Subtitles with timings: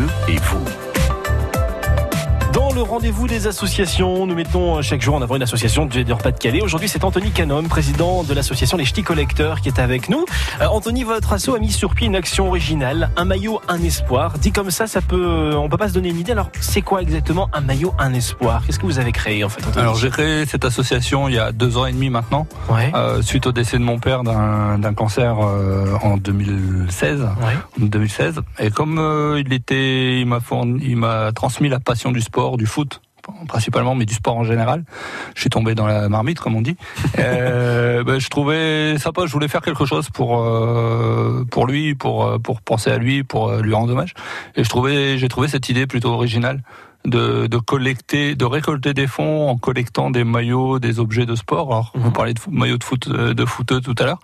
[0.00, 0.89] Bleu et vous.
[2.80, 6.62] Le rendez-vous des associations, nous mettons chaque jour en avant une association de Pas-de-Calais.
[6.62, 10.24] Aujourd'hui, c'est Anthony Canom, président de l'association Les Ch'tis Collecteurs, qui est avec nous.
[10.62, 14.38] Euh, Anthony, votre asso a mis sur pied une action originale, un maillot, un espoir.
[14.38, 16.32] Dit comme ça, ça peut, on peut pas se donner une idée.
[16.32, 18.62] Alors, c'est quoi exactement un maillot, un espoir?
[18.64, 19.82] Qu'est-ce que vous avez créé en fait, Anthony?
[19.82, 22.90] Alors, j'ai créé cette association il y a deux ans et demi maintenant, Ouais.
[22.94, 27.20] euh, suite au décès de mon père d'un cancer euh, en 2016.
[27.20, 27.26] Ouais.
[27.78, 28.40] en 2016.
[28.58, 32.56] Et comme euh, il était, il m'a fourni- il m'a transmis la passion du sport,
[32.56, 33.00] du foot
[33.46, 34.82] principalement, mais du sport en général.
[35.34, 36.76] Je suis tombé dans la marmite, comme on dit.
[37.18, 39.26] Euh, ben, je trouvais sympa.
[39.26, 43.22] Je voulais faire quelque chose pour euh, pour lui, pour euh, pour penser à lui,
[43.22, 44.14] pour euh, lui rendre hommage.
[44.56, 46.62] Et je trouvais, j'ai trouvé cette idée plutôt originale
[47.04, 51.68] de, de collecter, de récolter des fonds en collectant des maillots, des objets de sport.
[51.72, 52.12] Alors, vous Mhm.
[52.12, 54.18] parlez de maillots de foot, de footeux tout à l'heure.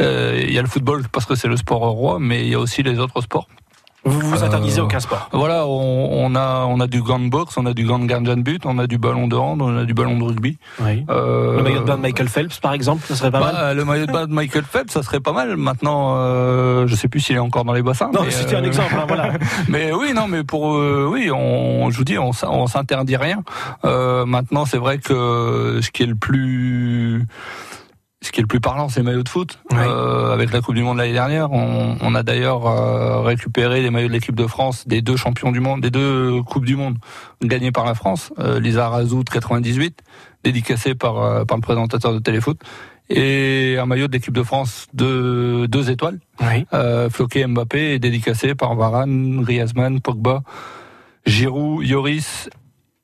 [0.00, 2.54] Euh, Il y a le football parce que c'est le sport roi, mais il y
[2.54, 3.46] a aussi les autres sports.
[4.04, 5.28] Vous vous interdisez Euh, aucun sport.
[5.32, 8.06] Voilà, on, on a on a du gant de boxe, on a du gant de
[8.06, 10.58] gardien de but, on a du ballon de hand, on a du ballon de rugby.
[10.80, 11.04] Oui.
[11.08, 13.52] Euh, Le maillot de bain de Michael Phelps, par exemple, ça serait pas mal.
[13.54, 15.56] bah, le maillot de bain de Michael Phelps, ça serait pas mal.
[15.56, 18.10] Maintenant, euh, je sais plus s'il est encore dans les bassins.
[18.12, 19.34] Non, c'était un exemple, hein, voilà.
[19.68, 23.42] Mais oui, non, mais pour euh, oui, on, je vous dis, on, on s'interdit rien.
[23.84, 27.24] Euh, maintenant, c'est vrai que ce qui est le plus
[28.22, 29.58] ce qui est le plus parlant, c'est les maillots de foot.
[29.70, 29.76] Oui.
[29.80, 33.90] Euh, avec la Coupe du Monde l'année dernière, on, on a d'ailleurs euh, récupéré les
[33.90, 36.96] maillots de l'équipe de France des deux champions du monde, des deux coupes du monde
[37.42, 38.32] gagnées par la France.
[38.38, 40.00] Euh, Lisa Razout 98,
[40.44, 42.58] dédicacé par par le présentateur de Téléfoot,
[43.10, 46.64] et un maillot de l'équipe de France de deux étoiles Oui.
[46.72, 50.42] euh, Floqué Mbappé est dédicacé par Varane, Griezmann, Pogba,
[51.26, 52.48] Giroud, Yoris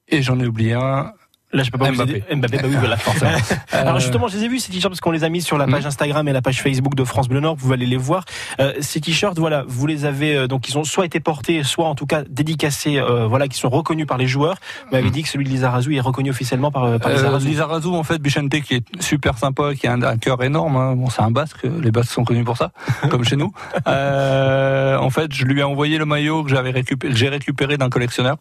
[0.08, 1.12] et j'en ai oublié un.
[1.52, 2.24] Là, je peux pas vous Mbappé.
[2.28, 2.36] aider.
[2.36, 3.30] Mbappé, bah oui, voilà, forcément.
[3.72, 5.56] Alors Euh, justement, je les ai vus ces t-shirts parce qu'on les a mis sur
[5.56, 7.56] la page Instagram et la page Facebook de France Bleu Nord.
[7.58, 8.24] Vous allez les voir.
[8.60, 11.86] Euh, ces t-shirts, voilà, vous les avez euh, donc ils ont soit été portés, soit
[11.86, 14.56] en tout cas dédicacés, euh, voilà, qui sont reconnus par les joueurs.
[14.90, 17.62] Vous m'avez dit que celui de Lisa Razou est reconnu officiellement par, euh, par Lisa
[17.62, 20.76] euh, Razou, en fait, Bichente qui est super sympa, qui a un, un cœur énorme.
[20.76, 20.94] hein.
[20.96, 22.72] Bon, c'est un Basque, les Basques sont connus pour ça,
[23.10, 23.52] comme chez nous.
[23.86, 27.88] Euh, en fait, je lui ai envoyé le maillot que j'avais récupéré, j'ai récupéré d'un
[27.88, 28.36] collectionneur.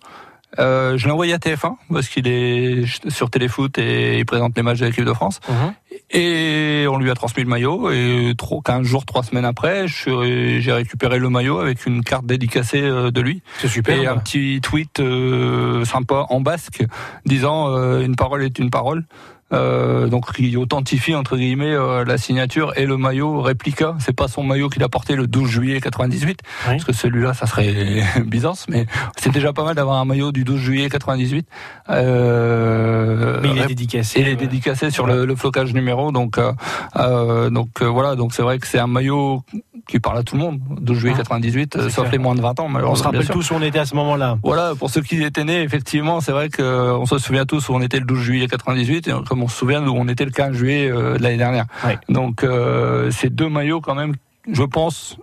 [0.60, 4.64] Euh, je l'ai envoyé à TF1 parce qu'il est sur Téléfoot et il présente les
[4.64, 5.40] matchs de l'équipe de France.
[5.50, 5.74] Mhm.
[6.10, 7.92] Et on lui a transmis le maillot.
[7.92, 12.82] Et trop, 15 jours, 3 semaines après, j'ai récupéré le maillot avec une carte dédicacée
[12.82, 13.42] euh, de lui.
[13.60, 14.02] C'est super.
[14.02, 16.86] Et un petit tweet euh, sympa en basque
[17.26, 19.06] disant euh, une parole est une parole.
[19.54, 23.96] Euh, donc il authentifie entre guillemets euh, la signature et le maillot réplica.
[24.00, 26.74] C'est pas son maillot qu'il a porté le 12 juillet 98, Oui.
[26.74, 28.86] parce que celui-là ça serait Byzance, mais
[29.18, 31.48] c'est déjà pas mal d'avoir un maillot du 12 juillet 98.
[31.90, 34.20] Euh, Mais il est dédicacé.
[34.22, 38.42] il est euh, dédicacé sur le, le flocage numéro, donc euh, donc voilà, donc c'est
[38.42, 39.44] vrai que c'est un maillot
[39.88, 40.60] qui parle à tout le monde.
[40.82, 42.12] 12 juillet Ah, 98, euh, c'est sauf clair.
[42.12, 42.68] les moins de 20 ans.
[42.86, 44.38] On se rappelle tous où on était à ce moment-là.
[44.44, 47.82] Voilà, pour ceux qui étaient nés, effectivement, c'est vrai qu'on se souvient tous où on
[47.82, 50.54] était le 12 juillet 98, et comme on se souvient d'où on était le 15
[50.54, 51.66] juillet euh, de l'année dernière.
[51.86, 51.98] Ouais.
[52.10, 54.14] Donc, euh, ces deux maillots, quand même,
[54.52, 55.18] je pense,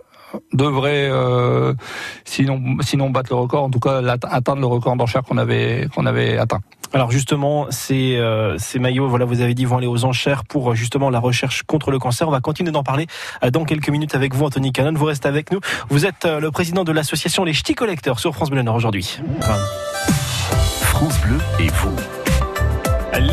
[0.53, 1.73] devraient, euh,
[2.23, 6.05] sinon, sinon battre le record, en tout cas atteindre le record d'enchères qu'on avait, qu'on
[6.05, 6.61] avait atteint.
[6.93, 10.75] Alors justement, ces, euh, ces maillots, voilà, vous avez dit, vont aller aux enchères pour
[10.75, 12.27] justement la recherche contre le cancer.
[12.27, 13.07] On va continuer d'en parler
[13.51, 14.93] dans quelques minutes avec vous, Anthony Cannon.
[14.93, 15.59] Vous restez avec nous.
[15.89, 19.19] Vous êtes le président de l'association Les Ch'tis Collecteurs sur France Bleu Nord aujourd'hui.
[19.39, 19.57] Enfin,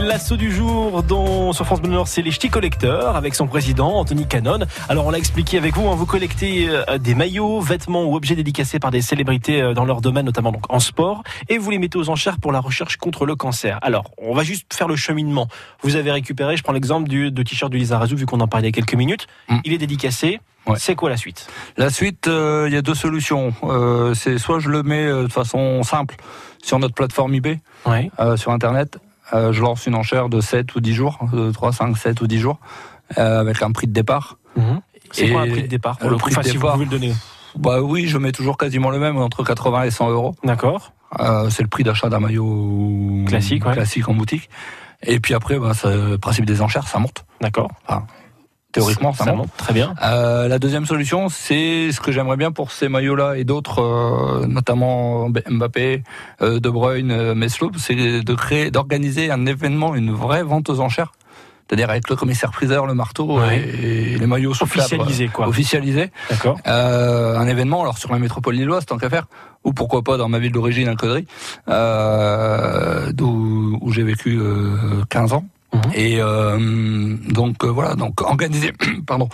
[0.05, 3.95] L'assaut du jour dont, sur France Bleu Nord, c'est les Ch'tis Collecteurs avec son président
[3.95, 4.59] Anthony Cannon.
[4.89, 8.35] Alors on l'a expliqué avec vous, hein, vous collectez euh, des maillots, vêtements ou objets
[8.35, 11.79] dédicacés par des célébrités euh, dans leur domaine, notamment donc en sport, et vous les
[11.79, 13.79] mettez aux enchères pour la recherche contre le cancer.
[13.81, 15.47] Alors on va juste faire le cheminement.
[15.83, 18.49] Vous avez récupéré, je prends l'exemple du de t-shirt de Lisa Razou vu qu'on en
[18.49, 19.29] parlait il y a quelques minutes.
[19.49, 19.59] Mm.
[19.65, 20.41] Il est dédicacé.
[20.67, 20.77] Ouais.
[20.79, 21.49] C'est quoi la suite?
[21.77, 23.53] La suite, euh, il y a deux solutions.
[23.65, 26.17] Euh, c'est soit je le mets euh, de façon simple
[26.63, 28.11] sur notre plateforme eBay, Ouais.
[28.37, 28.99] sur Internet.
[29.35, 32.27] Euh, je lance une enchère de 7 ou 10 jours, de 3, 5, 7 ou
[32.27, 32.59] 10 jours,
[33.19, 34.37] euh, avec un prix de départ.
[35.11, 36.63] C'est Et quoi un prix de départ pour le le coup prix de si vous
[36.63, 36.73] départ.
[36.75, 37.13] pouvez le donner.
[37.59, 40.35] Bah oui, je mets toujours quasiment le même, entre 80 et 100 euros.
[40.45, 40.93] D'accord.
[41.21, 43.73] Euh, c'est le prix d'achat d'un maillot Classique, ouais.
[43.75, 44.49] classique en boutique.
[45.05, 47.25] Et puis après, bah, le principe des enchères, ça monte.
[47.41, 47.71] D'accord.
[48.73, 49.51] Théoriquement, ça, monte.
[49.57, 49.95] Très bien.
[50.03, 54.47] Euh, la deuxième solution, c'est ce que j'aimerais bien pour ces maillots-là et d'autres, euh,
[54.47, 56.03] notamment Mbappé,
[56.41, 60.81] euh, De Bruyne, euh, Mesloub, c'est de créer, d'organiser un événement, une vraie vente aux
[60.81, 61.13] enchères.
[61.69, 63.59] C'est-à-dire avec le commissaire-priseur, le marteau Ouais.
[63.59, 65.49] et, et les maillots sous cadre, Officialisé quoi.
[65.49, 66.11] officialisés.
[66.29, 66.59] D'accord.
[66.67, 69.25] Euh, un événement, alors sur la métropole lilloise, tant qu'à faire,
[69.65, 71.27] ou pourquoi pas dans ma ville d'origine, à Caudry,
[71.69, 75.81] euh, d'où où j'ai vécu euh, 15 ans, Mhm.
[75.95, 78.73] Et euh, donc euh, voilà, donc organiser,
[79.07, 79.29] pardon,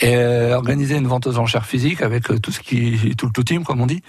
[0.00, 3.44] et, euh, organiser une vente aux enchères physique avec tout ce qui, tout le tout
[3.44, 4.02] team comme on dit,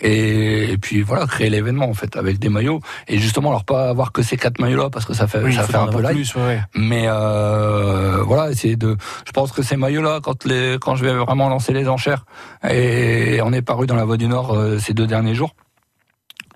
[0.00, 2.80] et, puis voilà, créer l'événement en fait avec des maillots.
[3.08, 5.64] Et justement alors pas avoir que ces quatre maillots là parce que ça fait ça
[5.64, 6.34] fait un peu light,
[6.74, 8.96] mais voilà, essayer de,
[9.26, 12.24] je pense que ces maillots là quand les, quand je vais vraiment lancer les enchères
[12.68, 15.54] et on est paru dans la Voie du Nord ces deux derniers jours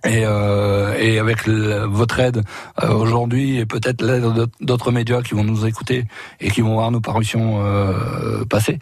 [0.05, 2.43] et, euh, et avec votre aide
[2.83, 4.25] euh, aujourd'hui et peut-être l'aide
[4.61, 6.05] d'autres médias qui vont nous écouter
[6.41, 8.79] et qui vont voir nos parutions euh, passer,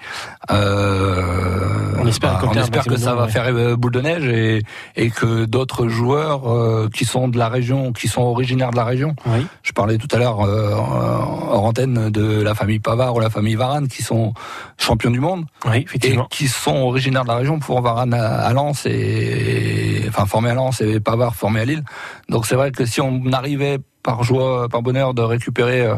[0.50, 4.62] euh, on espère, bah, on espère que ça va faire euh, boule de neige et,
[4.96, 8.84] et que d'autres joueurs euh, qui sont de la région, qui sont originaires de la
[8.84, 9.14] région.
[9.26, 9.46] Oui.
[9.62, 13.88] Je parlais tout à l'heure en antenne de la famille Pavard ou la famille Varane
[13.88, 14.34] qui sont
[14.78, 16.24] champions du monde oui, effectivement.
[16.24, 20.50] et qui sont originaires de la région pour Varane à, à Lens et enfin formé
[20.50, 21.84] à Lens et Pavard formé à Lille.
[22.28, 25.96] Donc c'est vrai que si on arrivait par joie, par bonheur de récupérer euh,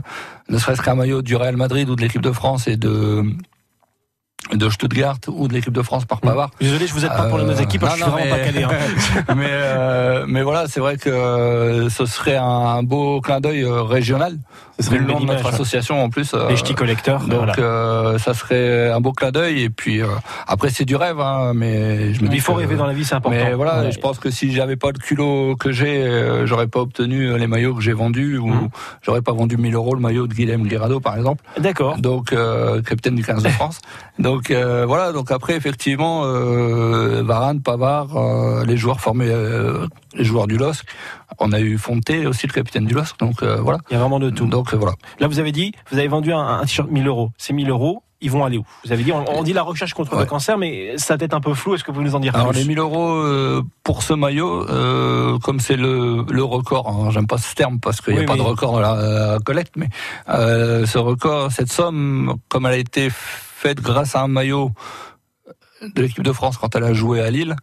[0.48, 3.24] ne serait-ce qu'un maillot du Real Madrid ou de l'équipe de France et de
[4.54, 6.50] de Stuttgart ou de l'équipe de France par Pavard.
[6.60, 8.62] Désolé, je vous aide pas pour les deux équipes, je suis vraiment pas calé.
[8.62, 8.70] Hein.
[9.36, 13.82] mais euh, mais voilà, c'est vrai que euh, ce serait un beau clin d'œil euh,
[13.82, 14.38] régional.
[14.78, 16.34] Ce serait le nom de notre association en plus.
[16.48, 17.24] les ch'tis collecteurs.
[17.24, 20.00] Donc ça serait un beau clin d'œil et puis
[20.46, 23.04] après c'est du rêve, hein, mais je me dis il faut rêver dans la vie,
[23.04, 23.36] c'est important.
[23.36, 27.36] Mais voilà, je pense que si j'avais pas le culot que j'ai, j'aurais pas obtenu
[27.36, 28.68] les maillots que j'ai vendus ou mmh.
[29.02, 31.42] j'aurais pas vendu 1000 euros le maillot de Guilhem Guirado par exemple.
[31.58, 31.98] D'accord.
[31.98, 32.32] Donc
[32.86, 33.80] capitaine du 15 de France.
[34.18, 39.32] Donc euh, voilà, donc après effectivement, euh, Varane, Pavard, euh, les joueurs formés,
[40.14, 40.84] les joueurs du LOSC.
[41.38, 43.18] On a eu Fonté aussi, le capitaine du LOSC.
[43.18, 43.78] Donc voilà.
[43.90, 44.46] Il y a vraiment de tout.
[44.46, 44.94] Donc voilà.
[45.20, 47.30] Là, vous avez dit, vous avez vendu un, t-shirt 1000 euros.
[47.38, 48.64] Ces 1000 euros, ils vont aller où?
[48.84, 51.54] Vous avez dit, on, dit la recherche contre le cancer, mais ça peut-être un peu
[51.54, 51.74] flou.
[51.74, 53.22] Est-ce que vous nous en dire Alors les 1000 euros
[53.84, 54.66] pour ce maillot,
[55.42, 58.36] comme c'est le, le record, hein, j'aime pas ce terme parce qu'il n'y a pas
[58.36, 59.88] de record dans la collecte, mais
[60.26, 63.10] ce record, cette somme, comme elle a été
[63.58, 64.70] faite grâce à un maillot
[65.82, 67.56] de l'équipe de France quand elle a joué à Lille.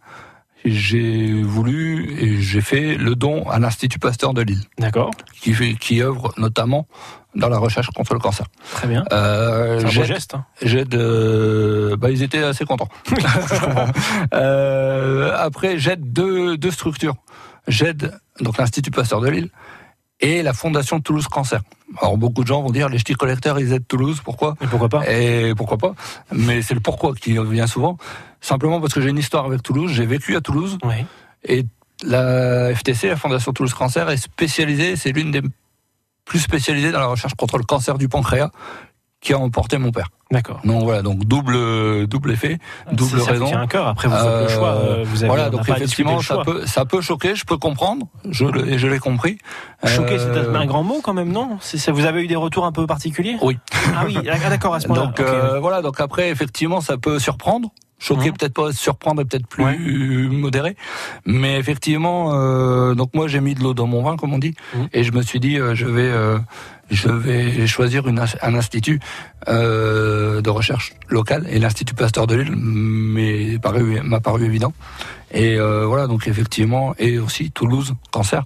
[0.64, 4.62] J'ai voulu et j'ai fait le don à l'Institut Pasteur de Lille.
[4.78, 5.10] D'accord.
[5.40, 6.86] Qui, qui œuvre notamment
[7.34, 8.46] dans la recherche contre le cancer.
[8.72, 9.04] Très bien.
[9.12, 10.34] Euh, C'est un beau geste.
[10.34, 10.44] Hein.
[10.60, 10.94] J'aide.
[10.94, 12.88] Euh, bah, ils étaient assez contents.
[14.34, 17.16] euh, après, j'aide deux, deux structures.
[17.68, 19.50] J'aide donc l'Institut Pasteur de Lille
[20.20, 21.60] et la Fondation Toulouse Cancer.
[22.00, 24.56] Alors beaucoup de gens vont dire les ch'tis collecteurs ils aident Toulouse, pourquoi?
[24.60, 25.10] Et pourquoi pas?
[25.10, 25.94] Et pourquoi pas?
[26.32, 27.96] Mais c'est le pourquoi qui revient souvent.
[28.40, 30.78] Simplement parce que j'ai une histoire avec Toulouse, j'ai vécu à Toulouse.
[30.84, 31.04] Oui.
[31.44, 31.64] Et
[32.02, 35.42] la FTC, la Fondation Toulouse Cancer, est spécialisée, c'est l'une des
[36.24, 38.50] plus spécialisées dans la recherche contre le cancer du pancréas
[39.26, 40.06] qui a emporté mon père.
[40.30, 40.60] D'accord.
[40.64, 42.58] Donc voilà, donc double double effet,
[42.92, 43.56] double ça raison.
[43.56, 43.88] un cœur.
[43.88, 44.68] Après vous faites le choix.
[44.68, 47.34] Euh, vous avez, voilà, donc effectivement ça peut ça peut choquer.
[47.34, 48.06] Je peux comprendre.
[48.30, 49.38] Je et je l'ai compris.
[49.84, 51.58] Choquer, c'est euh, un grand mot quand même, non?
[51.60, 53.36] Ça, Vous avez eu des retours un peu particuliers?
[53.42, 53.58] Oui.
[53.96, 55.06] Ah oui, ah, d'accord à ce moment-là.
[55.06, 57.70] Donc euh, voilà, donc après effectivement ça peut surprendre.
[58.06, 58.34] Choquer mmh.
[58.34, 60.76] peut-être pas, surprendre peut-être plus modéré,
[61.24, 64.54] mais effectivement, euh, donc moi j'ai mis de l'eau dans mon vin comme on dit,
[64.74, 64.78] mmh.
[64.92, 66.12] et je me suis dit je vais
[66.90, 69.00] je vais choisir une, un institut
[69.48, 74.72] euh, de recherche local et l'Institut Pasteur de Lille m'a paru, paru évident.
[75.32, 78.44] Et euh, voilà, donc effectivement, et aussi Toulouse Cancer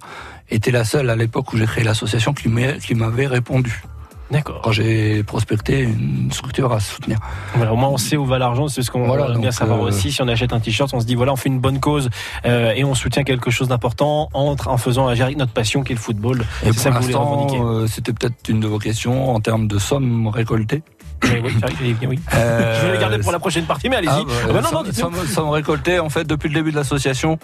[0.49, 3.83] était la seule à l'époque où j'ai créé l'association qui m'avait répondu.
[4.31, 4.61] D'accord.
[4.63, 7.19] Quand j'ai prospecté une structure à soutenir.
[7.55, 9.79] Voilà, au moins on sait où va l'argent, c'est ce qu'on voilà, aime bien savoir
[9.79, 10.11] euh, aussi.
[10.11, 12.09] Si on achète un t-shirt, on se dit voilà, on fait une bonne cause
[12.45, 15.95] euh, et on soutient quelque chose d'important entre en faisant agir notre passion qui est
[15.95, 16.45] le football.
[16.65, 20.83] Et pour l'instant, euh, c'était peut-être une de vos questions en termes de sommes récoltées.
[21.23, 21.41] Oui,
[21.81, 22.19] oui, oui.
[22.33, 24.11] Euh, je vais le garder pour la prochaine partie, mais allez-y.
[24.11, 26.77] Ah, bah, ah bah non, non, somme, somme récoltée, en fait, depuis le début de
[26.77, 27.37] l'association,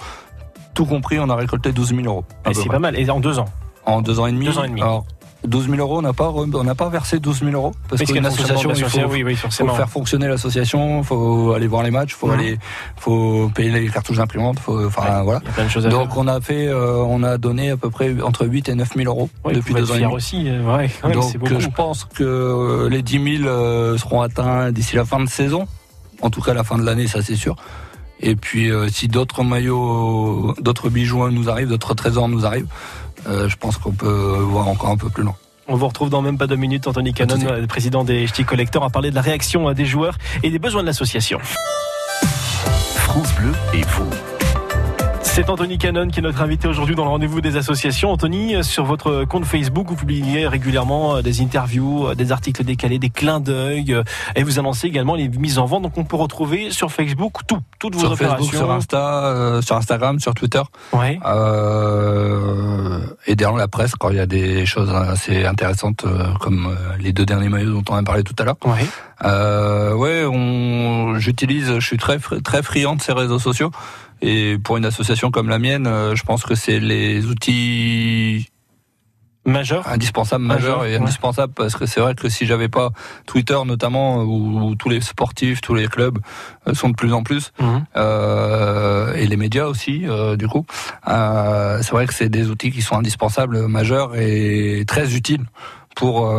[0.74, 2.26] tout compris, on a récolté 12 000 euros.
[2.54, 3.00] C'est pas mal.
[3.00, 3.50] Et en deux ans
[3.86, 4.46] En deux ans et demi.
[4.46, 4.82] Deux ans et demi.
[4.82, 5.06] Alors,
[5.46, 8.26] 12 000 euros, on n'a pas, on n'a pas versé 12 000 euros parce qu'une
[8.26, 12.28] association, il faut, oui, oui, faut, faire fonctionner l'association, faut aller voir les matchs, faut
[12.28, 12.34] mhm.
[12.34, 12.60] aller,
[12.98, 15.42] faut payer les cartouches d'imprimante, faut, enfin voilà.
[15.90, 18.90] Donc on a fait, euh, on a donné à peu près entre 8 et 9
[18.96, 20.14] 000 euros depuis deux ans et demi.
[20.14, 25.06] aussi, euh, ouais, Donc je pense que les 10 000 euh, seront atteints d'ici la
[25.06, 25.68] fin de saison.
[26.22, 27.56] En tout cas, la fin de l'année, ça c'est sûr.
[28.20, 33.56] Et puis, si d'autres maillots, d'autres bijoux nous arrivent, d'autres trésors nous arrivent, euh, je
[33.56, 35.36] pense qu'on peut voir encore un peu plus loin.
[35.68, 38.90] On vous retrouve dans même pas deux minutes, Anthony Cannon, président des Ch'ti Collectors, à
[38.90, 41.40] parler de la réaction des joueurs et des besoins de l'association.
[42.96, 44.37] France Bleu et vous.
[45.38, 48.10] C'est Anthony Cannon qui est notre invité aujourd'hui dans le rendez-vous des associations.
[48.10, 53.40] Anthony, sur votre compte Facebook, vous publiez régulièrement des interviews, des articles décalés, des clins
[53.40, 53.96] d'œil,
[54.36, 55.84] et vous annoncez également les mises en vente.
[55.84, 58.46] Donc on peut retrouver sur Facebook tout, toutes vos sur opérations.
[58.46, 60.64] Facebook, sur Insta, euh, sur Instagram, sur Twitter.
[60.92, 61.20] Ouais.
[61.24, 66.66] Euh, et dans la presse quand il y a des choses assez intéressantes euh, comme
[66.66, 68.58] euh, les deux derniers maillots dont on a parlé tout à l'heure.
[68.66, 68.88] Ouais.
[69.24, 73.70] Euh, ouais, on, j'utilise, je suis très très friand de ces réseaux sociaux.
[74.22, 78.48] Et pour une association comme la mienne, euh, je pense que c'est les outils
[79.46, 79.88] Majeur.
[79.88, 81.02] indispensable, Majeur, majeur et ouais.
[81.02, 82.90] indispensable parce que c'est vrai que si j'avais pas
[83.26, 86.20] Twitter notamment où, où tous les sportifs, tous les clubs
[86.68, 87.86] euh, sont de plus en plus Mhm.
[87.96, 90.66] euh, et les médias aussi euh, du coup,
[91.08, 95.46] euh, c'est vrai que c'est des outils qui sont indispensables, majeurs et très utiles
[95.96, 96.30] pour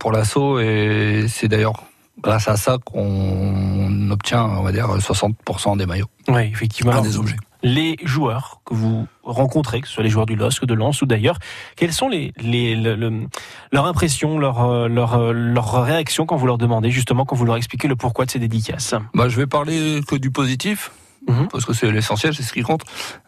[0.00, 1.74] pour l'assaut et c'est d'ailleurs
[2.22, 6.92] grâce à ça qu'on obtient on va dire 60% des maillots, Oui, effectivement.
[6.92, 7.36] un des objets.
[7.62, 11.06] les joueurs que vous rencontrez, que ce soit les joueurs du LOSC, de Lens ou
[11.06, 11.38] d'ailleurs,
[11.76, 13.26] quelles sont les, les, le- le-
[13.72, 17.44] leurs impressions, leurs euh, leurs euh, leurs réactions quand vous leur demandez justement, quand vous
[17.44, 18.94] leur expliquez le pourquoi de ces dédicaces?
[19.14, 20.90] Bah, je vais parler que du positif.
[21.26, 21.48] Mhm.
[21.48, 22.82] Parce que c'est l'essentiel, c'est ce qui compte.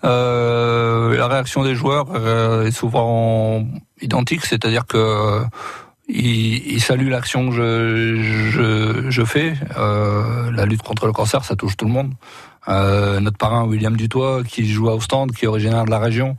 [0.04, 3.64] Euh, la réaction des joueurs euh, est souvent
[4.00, 5.42] identique, c'est-à-dire que
[6.12, 9.54] ils, ils saluent l'action que je, je, je fais.
[9.76, 12.12] Euh, la lutte contre le cancer, ça touche tout le monde.
[12.68, 16.36] Euh, notre parrain William Dutoit, qui joue à Ostende, qui est originaire de la région,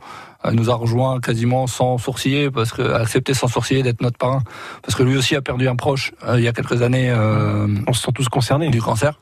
[0.50, 4.42] nous a rejoint quasiment sans sourciller, parce que a accepté sans sourciller d'être notre parrain,
[4.82, 7.10] parce que lui aussi a perdu un proche euh, il y a quelques années.
[7.10, 8.68] Euh, On se sent tous concernés.
[8.70, 9.18] du cancer.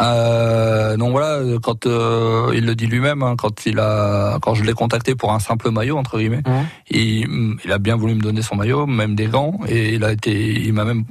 [0.00, 4.72] Euh, donc voilà, quand il le dit lui-même, hein, quand il a, quand je l'ai
[4.72, 6.66] contacté pour un simple maillot entre guillemets, Mhm.
[6.90, 10.10] il, il a bien voulu me donner son maillot, même des gants, et il a
[10.12, 11.04] été, il m'a même,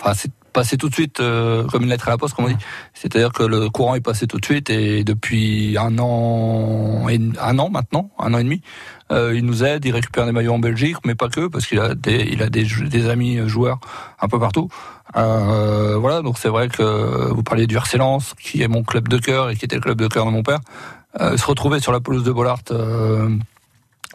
[0.00, 2.48] enfin c'est passé tout de suite euh, comme une lettre à la poste, comme on
[2.48, 2.56] dit.
[2.94, 7.58] C'est-à-dire que le courant est passé tout de suite et depuis un an, et, un
[7.58, 8.62] an maintenant, un an et demi,
[9.12, 11.78] euh, il nous aide, il récupère des maillots en Belgique, mais pas que, parce qu'il
[11.78, 13.80] a des, il a des, amis joueurs
[14.18, 14.68] un peu partout.
[15.14, 19.08] Euh, voilà, donc c'est vrai que vous parliez du RC Lens, qui est mon club
[19.08, 20.60] de cœur et qui était le club de cœur de mon père.
[21.20, 22.60] Se retrouver sur la pelouse de Bollard,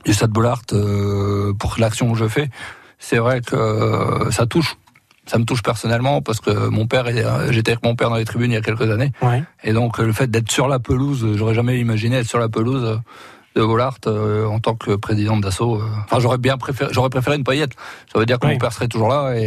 [0.05, 0.63] du stade Bollard,
[1.59, 2.49] pour l'action que je fais,
[2.97, 4.75] c'est vrai que ça touche.
[5.27, 7.05] Ça me touche personnellement parce que mon père,
[7.51, 9.43] j'étais avec mon père dans les tribunes il y a quelques années, Ouais.
[9.63, 12.99] et donc le fait d'être sur la pelouse, j'aurais jamais imaginé être sur la pelouse
[13.55, 15.75] de Bollard euh, en tant que président d'assaut.
[15.75, 15.83] euh.
[16.05, 17.73] Enfin, j'aurais bien préféré, j'aurais préféré une paillette.
[18.11, 18.53] Ça veut dire que Oui.
[18.53, 19.43] mon père serait toujours là et,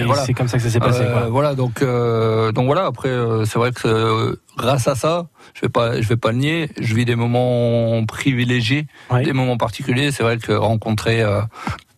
[0.00, 0.24] et voilà.
[0.24, 1.02] c'est comme ça que ça s'est passé.
[1.02, 1.28] Euh, quoi.
[1.28, 2.86] voilà, donc euh, donc voilà.
[2.86, 6.30] Après, euh, c'est vrai que euh, grâce à ça, je vais pas je vais pas
[6.30, 6.70] le nier.
[6.80, 9.24] Je vis des moments privilégiés, Ouais.
[9.24, 10.12] des moments particuliers.
[10.12, 11.40] C'est vrai que rencontrer, euh,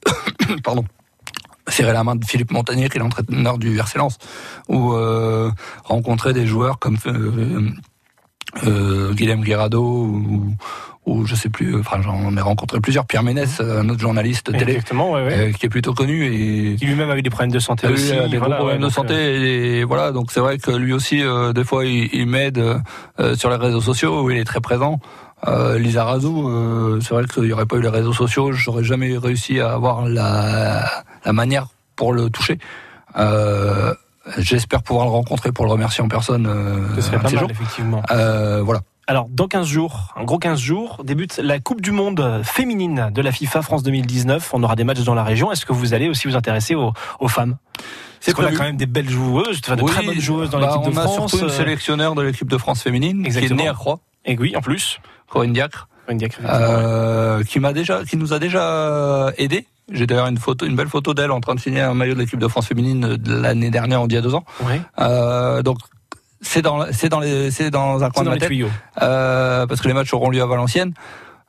[0.65, 0.85] pardon,
[1.69, 4.19] serrer la main de Philippe Montagnier, qui est l'entraîneur du RC Lens,
[4.69, 5.51] ou euh,
[5.85, 7.71] rencontrer des joueurs comme euh,
[8.67, 10.55] euh, Guilhem Guerrado ou,
[11.07, 11.79] ou je sais plus.
[11.79, 13.07] Enfin, j'en ai rencontré plusieurs.
[13.07, 15.39] Pierre Ménès, un autre journaliste télé, Exactement, ouais, ouais.
[15.39, 18.13] euh, qui est plutôt connu et Qui lui-même avait des problèmes de santé aussi.
[18.13, 21.23] a des gros problèmes de santé euh, et voilà donc c'est vrai que lui aussi
[21.23, 24.61] euh, des fois il, il m'aide euh, sur les réseaux sociaux où il est très
[24.61, 25.01] présent.
[25.47, 28.85] Euh, Lisa Razou, euh, c'est vrai qu'il n'y aurait pas eu les réseaux sociaux, j'aurais
[28.85, 30.89] jamais réussi à avoir la,
[31.25, 32.59] la manière pour le toucher.
[33.17, 33.95] Euh,
[34.39, 37.51] J'espère pouvoir le rencontrer pour le remercier en personne euh, Ce serait pas mal, jours.
[37.51, 38.03] effectivement.
[38.11, 38.81] Euh, voilà.
[39.07, 43.21] Alors, dans 15 jours, un gros 15 jours, débute la Coupe du Monde féminine de
[43.21, 44.55] la FIFA France 2019.
[44.55, 45.53] On aura des matchs dans la région.
[45.53, 47.59] Est-ce que vous allez aussi vous intéresser aux, aux femmes?
[48.21, 50.49] C'est Parce qu'on a quand même des belles joueuses, enfin, de Oui, très bonnes joueuses
[50.49, 51.31] dans bah, l'équipe de on a France.
[51.33, 53.57] surtout une sélectionneur de l'équipe de France féminine Exactement.
[53.57, 55.01] qui est née à Croix, Et oui, en plus.
[55.29, 55.87] Corinne Diacre.
[56.45, 59.67] Euh, qui m'a déjà, qui nous a déjà aidé.
[59.93, 62.19] J'ai d'ailleurs une photo, une belle photo d'elle en train de signer un maillot de
[62.21, 64.45] l'équipe de France féminine de l'année dernière, on dit il y a deux ans.
[64.99, 65.79] Euh, donc
[66.41, 68.49] c'est dans, c'est dans les, c'est dans un coin de ma tête,
[69.03, 70.93] euh, parce que les matchs auront lieu à Valenciennes.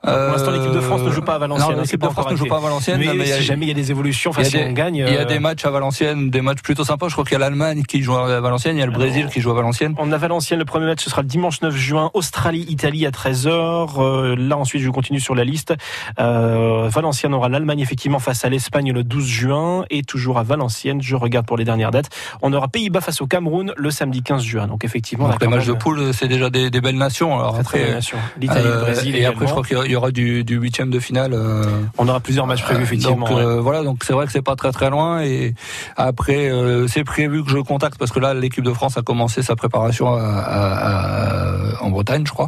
[0.03, 2.35] Pour l'instant, l'équipe de France ne joue pas à Valenciennes, hein, l'équipe de France ne
[2.35, 3.89] joue pas à Valenciennes, Mais, mais il y a- si jamais il y a des
[3.89, 4.95] évolutions, enfin, si on gagne.
[4.97, 7.07] il y a euh, des matchs à Valenciennes, des matchs plutôt sympas.
[7.07, 9.27] Je crois qu'il y a l'Allemagne qui joue à Valenciennes, il y a le Brésil
[9.33, 9.95] qui joue à Valenciennes.
[9.97, 12.11] On a Valenciennes, le premier match, ce sera le dimanche 9 juin.
[12.13, 13.49] Australie, Italie à 13h.
[13.97, 15.73] Euh, là, ensuite, je continue sur la liste.
[16.19, 19.85] Euh, Valenciennes aura l'Allemagne, effectivement, face à l'Espagne le 12 juin.
[19.89, 22.09] Et toujours à Valenciennes, je regarde pour les dernières dates.
[22.41, 24.67] On aura Pays-Bas face au Cameroun le samedi 15 juin.
[24.67, 27.39] Donc, effectivement, Donc les matchs de poule, c'est déjà des, des belles nations.
[27.39, 27.97] Alors après.
[28.39, 29.15] L'Italie, le euh, Brésil.
[29.15, 29.61] et après, je également.
[29.63, 31.33] crois qu'il y aura- il y aura du, du huitième de finale.
[31.33, 31.63] euh,
[31.97, 33.27] On aura plusieurs matchs prévus, effectivement.
[33.27, 35.53] Donc euh, voilà, donc c'est vrai que c'est pas très très loin et
[35.97, 39.41] après euh, c'est prévu que je contacte parce que là l'équipe de France a commencé
[39.41, 42.47] sa préparation à- à- à- en Bretagne, je crois.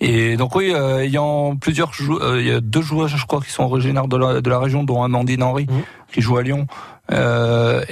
[0.00, 3.50] Et donc oui, euh, ayant plusieurs euh, il y a deux joueurs, je crois, qui
[3.52, 5.82] sont originaires de la, de la région, dont Amandine Henry, Mhm.
[6.12, 6.66] qui joue à Lyon,
[7.12, 7.82] euh,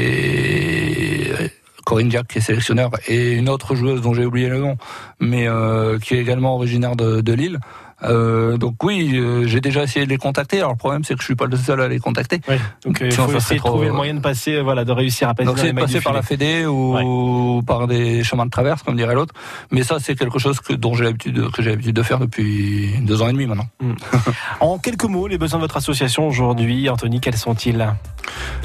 [0.00, 1.34] et
[1.84, 4.76] Corinne Diac qui est sélectionneur et une autre joueuse dont j'ai oublié le nom,
[5.20, 5.46] mais
[6.02, 7.58] qui est également originaire de, de Lille.
[8.02, 10.58] Euh, donc oui, euh, j'ai déjà essayé de les contacter.
[10.58, 12.40] Alors le problème, c'est que je suis pas le seul à les contacter.
[12.48, 15.28] Oui, donc il faut essayer de trouver le moyen de passer, euh, voilà, de réussir
[15.28, 15.46] à passer.
[15.46, 19.14] Donc c'est de passer par la Fédé ou par des chemins de traverse, comme dirait
[19.14, 19.34] l'autre.
[19.70, 22.94] Mais ça, c'est quelque chose que dont j'ai l'habitude que j'ai l'habitude de faire depuis
[23.02, 23.66] deux ans et demi maintenant.
[23.80, 23.94] Hmm.
[24.60, 27.94] en quelques mots, les besoins de votre association aujourd'hui, Anthony, quels sont-ils?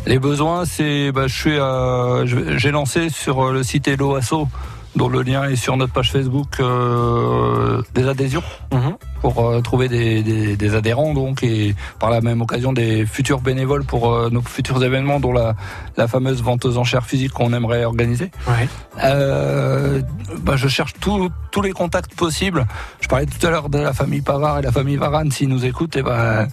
[0.05, 4.47] Les besoins, c'est, bah, je suis, j'ai lancé sur le site Hello Asso
[4.95, 8.43] dont le lien est sur notre page Facebook euh, des adhésions.
[8.71, 13.05] Mhm pour euh, trouver des, des, des, adhérents donc et par la même occasion des
[13.05, 15.55] futurs bénévoles pour euh, nos futurs événements dont la,
[15.97, 18.31] la fameuse vente aux enchères physiques qu'on aimerait organiser.
[18.47, 18.67] Ouais.
[19.03, 20.01] Euh,
[20.41, 22.65] bah, je cherche tous les contacts possibles.
[23.01, 25.65] Je parlais tout à l'heure de la famille Pavard et la famille Varane s'ils nous
[25.65, 26.47] écoutent et ben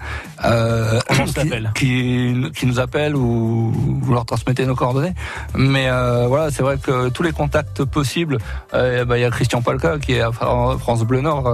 [0.44, 1.00] euh,
[1.34, 5.14] qui, qui, qui, nous appellent ou vous leur transmettez nos coordonnées.
[5.54, 8.38] Mais euh, voilà, c'est vrai que tous les contacts possibles.
[8.74, 11.44] Euh, bah, il y a Christian Palka qui est à France Bleu Nord.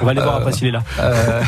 [0.00, 0.82] On va aller voir après s'il est là.
[0.98, 1.42] Euh,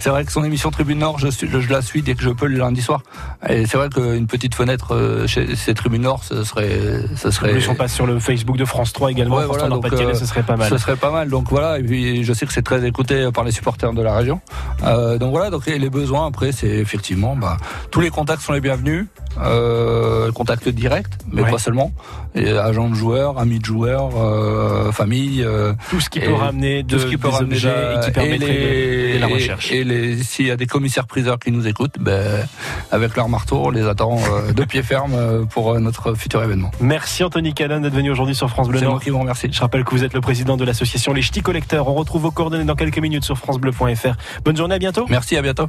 [0.00, 2.46] c'est vrai que son émission Tribune Nord, je, je, la suis dès que je peux
[2.46, 3.02] le lundi soir.
[3.48, 7.52] Et c'est vrai qu'une petite fenêtre euh, chez Tribune Nord, ce serait, ce serait.
[7.52, 9.36] Plus on passe sur le Facebook de France 3 également.
[9.36, 10.70] Ouais, voilà, donc, euh, ce serait pas mal.
[10.70, 11.28] Ce serait pas mal.
[11.28, 11.78] Donc voilà.
[11.78, 14.40] Et puis je sais que c'est très écouté par les supporters de la région.
[14.84, 15.50] Euh, donc voilà.
[15.50, 17.56] Donc les besoins après, c'est effectivement, bah,
[17.90, 19.06] tous les contacts sont les bienvenus.
[19.40, 21.92] Euh, contact direct, mais pas seulement.
[22.34, 25.42] Et agents de joueurs, amis de joueurs, euh, famille.
[25.42, 29.18] Euh, tout ce qui peut ramener de, tout ce qui peut ramener et qui permettrait
[29.18, 29.72] la recherche.
[29.72, 32.46] Et, s'il y a des commissaires priseurs qui nous écoutent, ben,
[32.90, 34.18] avec leur marteau, on les attend
[34.54, 36.70] de pied ferme pour notre futur événement.
[36.80, 39.48] Merci Anthony Callan d'être venu aujourd'hui sur France Bleu C'est moi qui vous remercie.
[39.50, 41.88] Je rappelle que vous êtes le président de l'association Les Ch'tis Collecteurs.
[41.88, 44.14] On retrouve vos coordonnées dans quelques minutes sur francebleu.fr.
[44.44, 45.06] Bonne journée, à bientôt.
[45.08, 45.68] Merci, à bientôt.